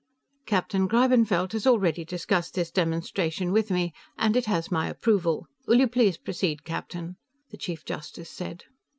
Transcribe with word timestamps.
"Captain 0.47 0.87
Greibenfeld 0.87 1.51
has 1.51 1.67
already 1.67 2.03
discussed 2.03 2.55
this 2.55 2.71
demonstration 2.71 3.51
with 3.51 3.69
me, 3.69 3.93
and 4.17 4.35
it 4.35 4.45
has 4.47 4.71
my 4.71 4.87
approval. 4.87 5.45
Will 5.67 5.75
you 5.79 5.87
please 5.87 6.17
proceed, 6.17 6.63
Captain," 6.63 7.17
the 7.51 7.57
Chief 7.57 7.85
Justice 7.85 8.31
said. 8.31 8.63